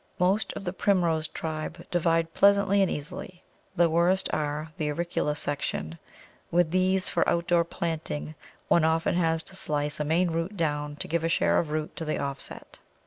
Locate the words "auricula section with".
4.89-6.71